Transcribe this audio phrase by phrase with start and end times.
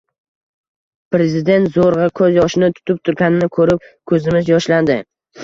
[1.15, 4.99] Prezident zo‘rg‘a ko‘z yoshini tutib turganini ko‘rib ko‘zimiz yoshlandi.